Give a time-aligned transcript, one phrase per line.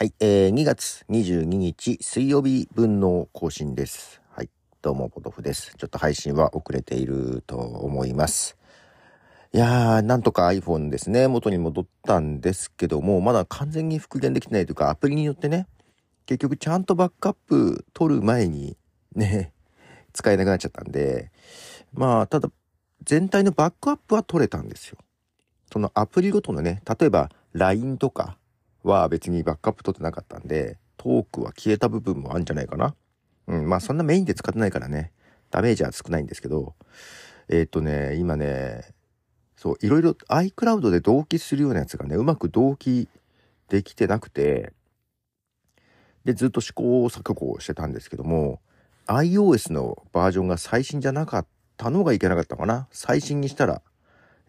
[0.00, 4.22] はい、えー、2月22日水曜日分の更新です。
[4.30, 5.74] はい、どうも、ポトフです。
[5.76, 8.56] ちょっと配信は遅れていると思います。
[9.52, 15.66] いやー、なんとか iPhone ですね、元に戻ったんですけども、まだ完全に復元できてないというか、アプリによってね、
[16.26, 18.76] 結局ちゃんとバックアップ取る前に
[19.16, 19.52] ね、
[20.12, 21.32] 使えなくなっちゃったんで、
[21.92, 22.52] まあ、ただ、
[23.02, 24.98] 全体のバックアップは取れたんですよ。
[25.72, 28.37] そのアプリごとのね、例えば LINE とか
[28.88, 32.94] は別にバックアップ取ってなかったんで、トークは消えた部分もあるんじゃないかな。
[33.46, 35.12] うん、まあそんなメインで使ってないからね、
[35.50, 36.74] ダメージは少ないんですけど、
[37.48, 38.94] えっ、とね、今ね、
[39.56, 43.08] そう、いろいろ iCloud で同期するようなやつがね、うまく同期
[43.68, 44.72] できてなくて、
[46.24, 48.60] で、ずっと試行錯誤してたんですけども、
[49.06, 52.86] iOS のバージョンが最新じゃなかったのがいけなかったのかな。
[52.92, 53.82] 最新にしたら、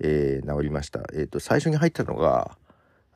[0.00, 1.00] えー治りました。
[1.14, 2.57] えっ、と、最初に入ったのが、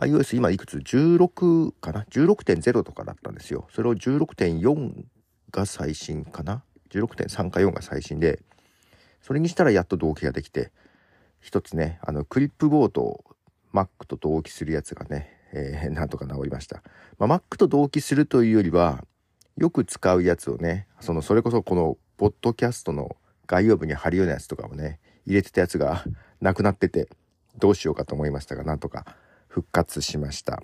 [0.00, 3.66] iOS 今いくつ ?16 かな ?16.0 とかだったんですよ。
[3.72, 5.04] それを16.4
[5.50, 8.40] が最新かな ?16.3 か4が最新で、
[9.20, 10.70] それにしたらやっと同期ができて、
[11.40, 13.24] 一つね、あの、クリップボードを
[13.72, 16.82] Mac と同期するやつがね、えーなんとか治りました。
[17.18, 19.04] まあ、Mac と同期するというよりは、
[19.56, 26.04] よく使うやつをね、その、それこそこの、ポッドキャストの概要部に貼るようなやつとかをね、入れてたやつが
[26.40, 27.08] なくなってて、
[27.58, 29.16] どうしようかと思いましたが、なんとか
[29.58, 30.62] 復活しました。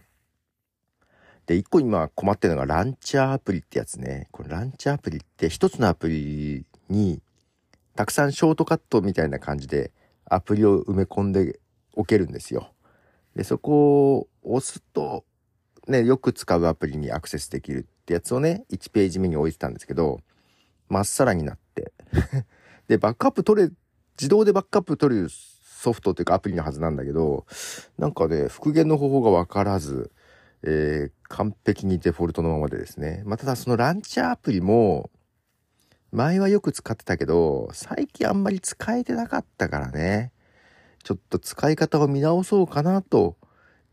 [1.47, 4.29] で、一個今困ってるのがランチャーアプリってやつね。
[4.31, 7.21] これランチャーアプリって一つのアプリに
[7.97, 9.93] たくさんショートカットみたいな感じで
[10.27, 11.59] アプリを埋め込んで
[11.95, 12.73] おけるんですよ。
[13.35, 15.25] で、そこを押すと、
[15.89, 20.21] ね、よく使うアプリにアクセスできるってやつをね、1ページ目に置いてたんですけど、
[20.89, 21.93] まっさらになって。
[22.87, 23.71] で、バックアップ取れ、
[24.19, 25.29] 自動でバックアップ取る
[25.85, 27.47] ソフトというかアプリのはずなんだけど、
[27.99, 30.11] なんかね、復元の方法がわからず、
[30.63, 33.23] えー完璧にデフォルトのままでですね。
[33.25, 35.11] まあ、ただそのランチャーアプリも、
[36.13, 40.31] 前はよく使ってたけど、最近あんまり使えてなかったからね。
[41.03, 43.37] ちょっと使い方を見直そうかなと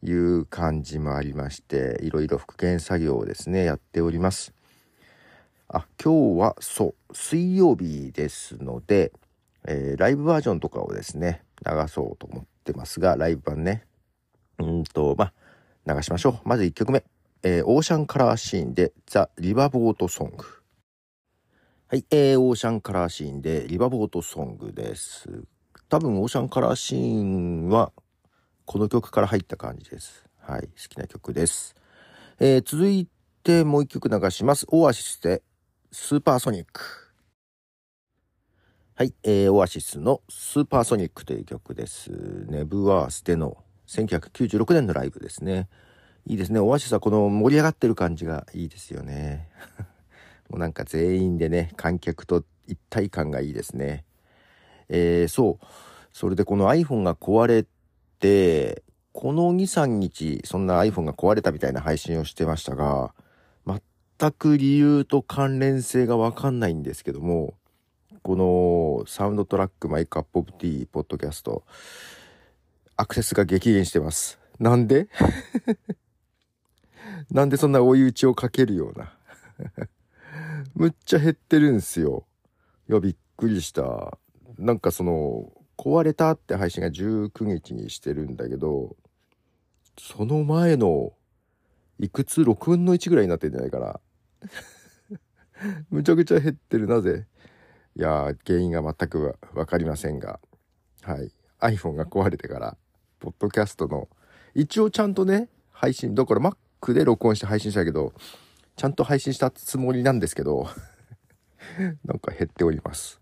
[0.03, 4.53] いう感じもありまして、いろいろ復元作業をですね、やっております。
[5.67, 9.13] あ、今日はそう、水曜日ですので、
[9.67, 13.85] えーライブバージョンとかをですね、流そうと思ってますが、ライブ版ね。
[14.59, 15.31] うんと、ま
[15.85, 16.47] あ、流しましょう。
[16.47, 17.03] まず1曲目。
[17.43, 20.45] えーオーシャンカラーシーンで、ザ・リバボートソング。
[21.87, 25.27] はい、えーオーシャンカラーシーンで、リバボートソングです。
[25.89, 27.23] 多分、オーシャンカラーシー
[27.65, 27.91] ンは、
[28.65, 30.23] この曲から入った感じです。
[30.39, 31.75] はい、好きな曲です。
[32.39, 33.07] えー続い
[33.43, 34.65] てもう一曲流します。
[34.69, 35.41] オアシスで、
[35.91, 37.00] スーパーソニック。
[39.01, 42.11] はい、えーオアシスのスーパーソニックという曲です。
[42.49, 43.57] ネブワースでの
[43.87, 45.69] 1996年のライブですね。
[46.27, 46.59] いいですね。
[46.59, 49.49] オアシスはこの盛り上がってる感じがいいですよね。
[50.51, 54.05] もうなんか全員でね、観客と一体感がいいですね。
[54.87, 55.65] えーそう。
[56.13, 57.65] それでこの iPhone が壊れ
[58.19, 63.15] て、この2、3日、そんな iPhone が壊れたみたいな配信をしてましたが、
[63.65, 67.55] 全く理由と関連性がわかんないんですけども、
[68.23, 71.63] この Soundtrack My Cup of Tea Podcast、
[72.95, 74.37] アクセスが激減してます。
[74.59, 75.07] なんで？
[77.31, 79.17] なんでそんな追い打ちをかけるような。
[80.75, 82.27] むっちゃ減ってるんすよ。
[82.87, 84.19] いや、びっくりした。
[84.59, 88.95] なんかその、壊れたって配信が19日にしてるんだけど、
[89.97, 91.13] その前の、
[91.97, 93.99] いくつ ?6 分の1ぐらいになってんじゃないかな。
[95.89, 96.85] むちゃくちゃ減ってる。
[96.85, 97.25] なぜ？
[97.95, 100.39] いやー、原因が全くわかりませんが。
[101.01, 101.31] はい。
[101.59, 102.77] iPhone が壊れてから、
[103.19, 104.07] ポッドキャストの、
[104.55, 108.13] 一応ちゃんとね、配信、だから Mac で録音して配信したけど、
[108.77, 110.67] ちゃんと配信したつもりなんですけど、
[112.05, 113.21] なんか減っております。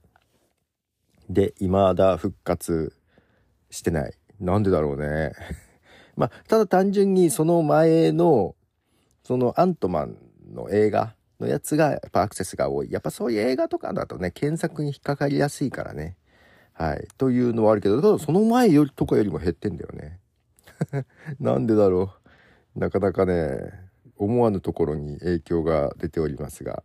[1.30, 2.94] で、未だ復活
[3.70, 4.14] してない。
[4.40, 5.34] なんでだろうね。
[6.16, 8.56] まあ、ただ単純にその前の、
[9.24, 10.18] そのアントマン
[10.54, 12.92] の映画のやつがやっぱアクセスが多い。
[12.92, 16.18] やっぱそういう映画とかだとね、検索に引っかかりやすいからね。
[16.74, 17.08] はい。
[17.18, 20.20] というのはあるけど、ただその前よりとかよりも減ってんだよね。
[21.40, 22.14] なんでだろ
[22.76, 22.80] う。
[22.80, 23.72] なかなかね、
[24.18, 26.84] 思わぬところに影響が出ておりますが、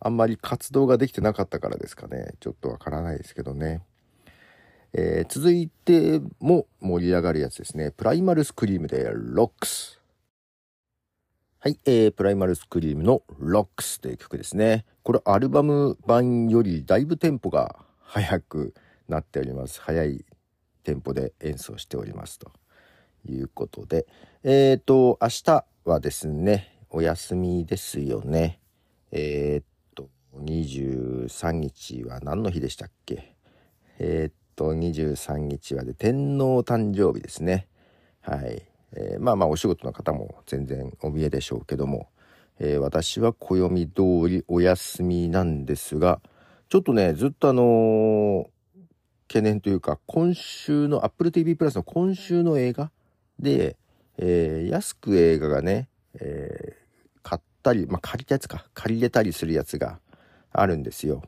[0.00, 2.34] あんまり活動ができてなかったからですかね。
[2.40, 3.82] ちょっとわからないですけどね。
[4.92, 7.90] えー続いても盛り上がるやつですね。
[7.90, 9.95] プライマルスクリームでロックス。
[11.58, 14.84] はい、えー、プライマルスクリームのロックスという曲ですね。
[15.02, 18.74] これアルバム版よりだいぶテンポが速く
[19.08, 19.80] なっております。
[19.80, 20.24] 速い
[20.84, 22.52] テンポで演奏しておりますと
[23.24, 24.06] いうことで。
[24.44, 28.60] えっ、と、明日はですね、お休みですよね。
[29.10, 29.64] えー、っ
[29.94, 33.34] と、23日は何の日でしたっけ？
[33.98, 37.66] えー、っと、23日はで天皇誕生日ですね。
[38.20, 38.62] はい。
[38.94, 42.08] えー、まあまあお仕事の方も全然お見えでしょうけども、
[42.58, 46.20] えー、私は暦通りお休みなんですが、
[46.68, 48.46] ちょっとね、ずっとあのー、
[49.28, 52.90] 懸念というか、今週の Apple TV プラスの今週の映画
[53.38, 53.76] で、
[54.18, 55.88] えー、安く映画がね、
[56.20, 60.00] えー、買ったり、まあ、借りたやつか、借りれたりするやつが
[60.52, 61.22] あるんですよ。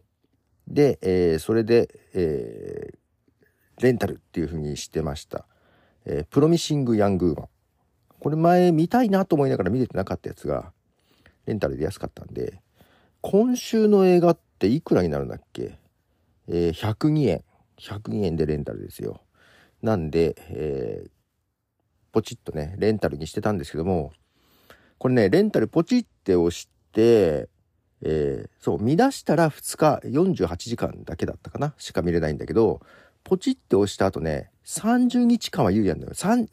[0.66, 5.46] で、えー、それで、えー、レンタルっていう風にしてました。
[6.08, 7.48] えー、プロミシング・ヤングーマン。
[8.18, 10.72] これ前見たいなと思いながら見れてなかったやつが、
[11.46, 12.60] レンタルで安かったんで、
[13.20, 15.78] 今週の映画っていくらになるんだっけ？
[16.48, 17.44] えー、102円。
[17.78, 19.20] 102円でレンタルですよ。
[19.82, 21.10] なんで、えー、
[22.10, 24.12] ポチッとね、レンタルにしてたんですけども、
[24.98, 27.48] これね、レンタルポチって押して、
[28.02, 31.74] えー、そう、見出したら2日48時間だけだったかな？
[31.78, 32.80] しか見れないんだけど、
[33.28, 36.14] ポチって押した後ね、30日間は有利なんだよ。
[36.14, 36.46] 30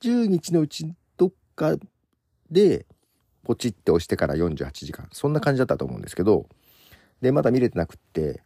[0.00, 1.76] 日のうちどっか
[2.50, 2.86] で、
[3.44, 5.10] ポチって押してから48時間。
[5.12, 6.46] そんな感じだったと思うんですけど、
[7.20, 8.42] で、まだ見れてなくって、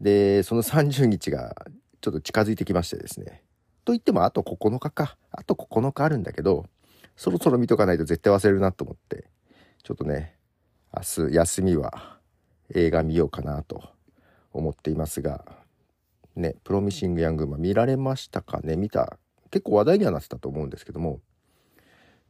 [0.00, 1.66] で、その30日が
[2.00, 3.42] ちょっと近づいてきましてですね。
[3.84, 5.18] と言ってもあと9日か。
[5.30, 6.64] あと9日あるんだけど、
[7.14, 9.28] そろそろ見とかないと絶対忘れるなと思って、
[9.82, 10.34] ちょっとね、
[10.96, 12.16] 明日休みは
[12.74, 13.82] 映画見ようかなと
[14.54, 15.57] 思っていますが、
[16.38, 18.76] ね、プロミシング・ヤングマン見られましたかね？
[18.76, 19.18] 見た。
[19.50, 21.20] 結構話題にはなってたと思うんですけども、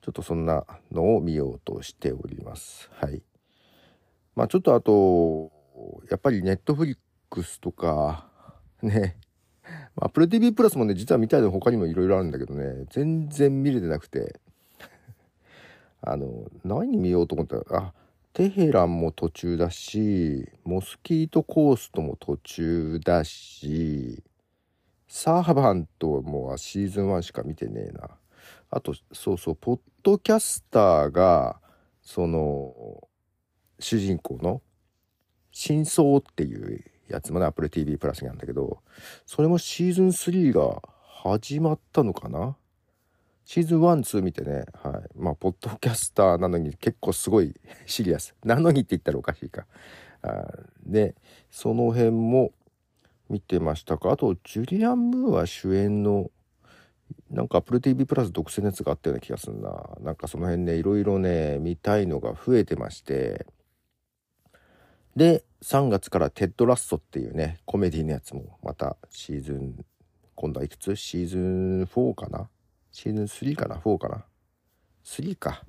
[0.00, 2.88] ちょっとそんなのを見ようとしております。
[2.94, 3.22] はい。
[4.34, 5.52] まあちょっとあと、
[6.10, 8.26] やっぱりネットフリックスとか、
[8.81, 9.19] ね、
[9.96, 14.40] アップル TV プラスもね、実は見たいの他にもいろいろあるんだけどね、全然見れてなくて、
[16.00, 17.93] あの、何見ようと思ったら、あ、
[18.38, 24.23] テヘランも途中だし、モスキートコーストも途中だし、
[25.08, 28.11] サーバントもシーズン1しか見てねえな。
[28.70, 31.61] あと、そうそう、ポッドキャスターが、
[32.00, 33.08] その、
[33.81, 34.62] 主人公の、
[35.50, 38.79] 真相っていうやつもね、Apple TV プラスにあるんだけど、
[39.26, 42.56] それもシーズン3が始まったのかな？
[43.50, 45.18] シーズン1、2見てね、はい。
[45.18, 47.54] まあ、ポッドキャスターなのに結構すごい
[47.86, 48.34] シリアス。
[48.44, 49.64] なのにって言ったらおかしいか。
[50.20, 50.52] あ
[50.84, 51.14] で、
[51.50, 52.52] その辺も
[53.30, 54.12] 見てましたか。
[54.12, 56.30] あと、ジュリアン・ムーア主演の、
[57.30, 59.96] なんか Apple TV プラス独占のやつがあったような気がするな。
[60.02, 63.46] なんかその辺ね、いろいろね、見たいのが増えてまして、
[65.16, 69.86] で、3月からテッドラストっていうね、コメディのやつもまたシーズン、
[70.34, 70.94] 今度はいくつ？
[70.96, 72.50] シーズン4かな？
[72.98, 74.24] シーズン3かな ?4 かな
[75.04, 75.62] ?3 か。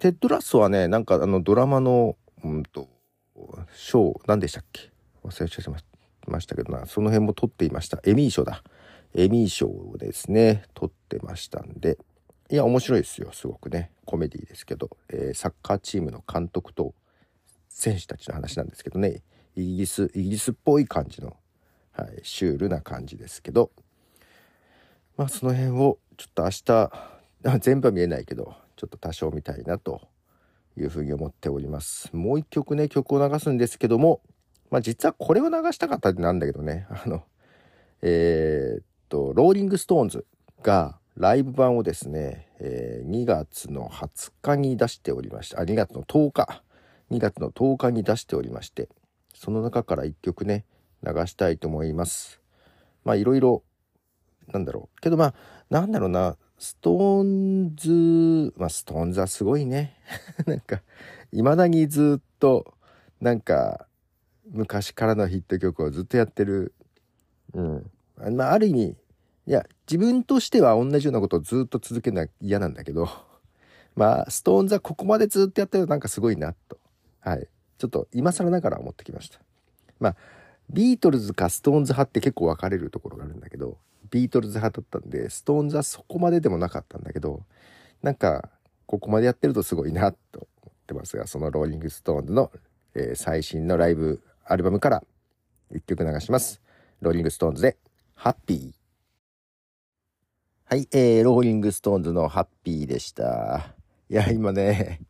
[0.00, 2.88] テッドラストはね、なんかあのドラマの、うんと、
[3.72, 4.90] 賞、何でしたっけ？
[5.22, 8.00] 忘れちゃいましたけどな、その辺も撮っていました。
[8.04, 8.64] エミー賞だ。
[9.14, 11.98] エミー賞をですね、撮ってましたんで、
[12.50, 13.92] いや、面白いですよ、すごくね。
[14.04, 16.94] コメディですけど、えー、サッカーチームの監督と
[17.68, 19.22] 選手たちの話なんですけどね
[19.56, 21.36] イギリスイギリスっぽい感じの、
[21.92, 23.70] はい、シュールな感じですけど
[25.16, 30.00] まあその辺をちょっと明日 全部は見えないけどちょっと多少見たいなと
[30.76, 32.14] いうふうに思っております。
[32.14, 34.20] もう一曲ね曲を流すんですけども
[34.70, 36.86] まあ実はこれを流したかったってなんだけどね。
[36.90, 37.24] あの
[38.02, 40.26] えー、っとローリング・ストーンズ
[40.62, 46.64] がライブ版をですね、えー、2月の20日に出しておりましたあ2月の10日。
[47.10, 48.88] 2月の10日に出しておりまして、
[49.34, 50.64] その中から1曲ね、
[51.02, 52.40] 流したいと思います。
[53.04, 53.62] まあいろいろ、
[54.52, 55.00] なんだろう。
[55.00, 55.34] けどまあ、
[55.70, 59.98] なんだろうな、ストーンズ、まあストーンズはすごいね。
[60.46, 60.82] なんか、
[61.32, 62.74] 未だにずっと、
[63.20, 63.86] なんか、
[64.50, 66.74] 昔からのヒット曲をずっとやってる。
[67.54, 67.90] うん。
[68.36, 68.96] まあある意味、
[69.46, 73.08] いや、自分としては同じようなことをずっと続けるのは嫌なんだけど、
[73.94, 76.78] まあ、ストーンズはここまでずっとやってるとなんかすごいな、と
[77.20, 77.48] はい。
[77.78, 79.40] ちょっと今更ながら思ってきました。
[80.00, 80.16] まあ、
[80.70, 83.78] ビートルズかストーンズ派って結構分かれるところがあるんだけど、
[84.10, 87.42] ビートルズ派だったんで、ストーンズはそこまででもなかったんだけど、
[88.02, 88.50] なんか、
[88.86, 92.52] ここまでやってるとすごいなと思ってますが、そのローリングストーンズの、
[92.94, 95.02] えー、最新のライブアルバムから
[95.70, 96.60] 一曲流します。
[97.00, 97.76] ローリングストーンズで、
[98.14, 98.72] ハッピー。
[100.66, 103.74] はい、えー、ローリングストーンズのハッピーでした。
[104.10, 105.00] いや、今ね、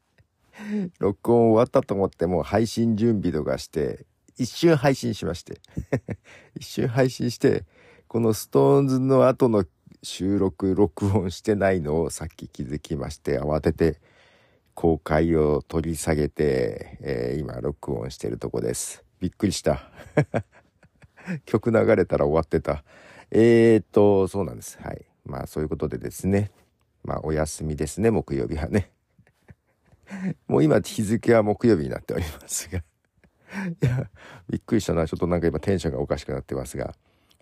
[0.99, 5.61] 録音終わったと思ってもう配信準備とかして、一瞬配信しまして。
[6.57, 7.65] 一瞬配信して、
[8.15, 9.65] このストーンズの後の
[10.05, 13.99] 収録、録音してないのをさっき気づきまして、慌てて
[14.75, 19.05] 公開を取り下げて、えー、今録音してるとこです。
[19.19, 19.91] びっくりした。
[21.45, 22.85] 曲流れたら終わってた。
[23.33, 24.79] えー、っと、そうなんです。
[24.81, 25.05] はい。
[25.25, 26.53] まあそういうことでですね。
[27.03, 28.93] まあお休みですね、木曜日はね。
[30.47, 32.79] もう今日付は木曜日になっておりますが。
[32.79, 32.83] い
[33.81, 34.09] や、
[34.49, 35.05] びっくりしたな。
[35.09, 36.95] ちょっとなんか今テンションがおかしくなってますが。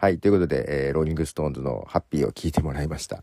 [0.02, 0.18] はい。
[0.18, 3.22] ということで、えー、ローリングストーンズのハッピーを聞いてもらいました。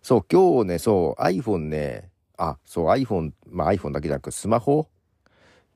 [0.00, 4.86] そう、今日ね、そう、iPhone ね、あ、そう、iPhone、まあ iPhone だけじゃなく、スマホ？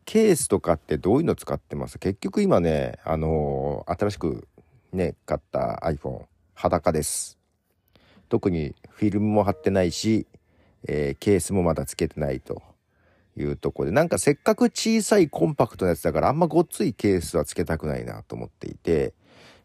[0.04, 1.98] ケースとかってどういうの使ってます？
[1.98, 4.46] 結局今ね、あのー、新しく
[4.92, 7.36] ね、買った iPhone、裸です。
[8.28, 10.28] 特にフィルムも貼ってないし、
[10.86, 12.62] えー、ケースもまだつけてないと
[13.36, 19.14] いうとこで、なんかせっかく小さいコンパクトなやつだからあんまごっついケースはつけたくないなと思っていて、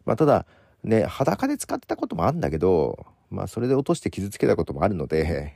[0.08, 0.46] まあただ、
[0.84, 5.52] ね、裸で使ってたこともあるんだけど、まあそれで落として傷つけたこともあるので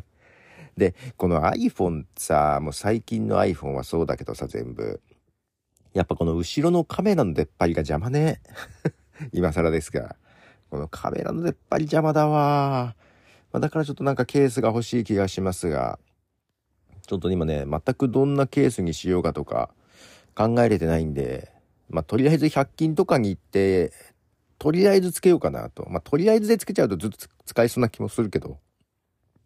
[0.78, 5.02] で、この iPhone さ、もう最近の iPhone はそうだけどさ、全部。
[5.92, 8.40] やっぱこの後ろのカメラの出っ張りが邪魔ね。
[9.32, 10.16] 今更ですが。
[10.70, 12.96] このカメラの出っ張り邪魔だわ。
[13.52, 15.98] まあ、だからちょっとなんかケースが欲しい気がしますが、
[17.06, 19.68] ちょっと今ね、全くどんなケースにしようかとか
[20.34, 21.52] 考えれてないんで、
[21.88, 23.92] まあ、とりあえず100均とかに行って、
[24.58, 25.86] とりあえずつけようかなと。
[25.90, 28.58] まあ、とりあえずでつけちゃうとずっと使いそうな気もするけど、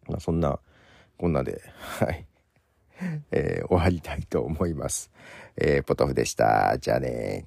[0.07, 0.59] まあ、そんな
[1.17, 1.61] こんなで、
[1.99, 2.25] はい。
[3.31, 5.11] えー、終わりたいと思います。
[5.57, 6.77] えー、ポトフでした。
[6.79, 7.45] じゃあね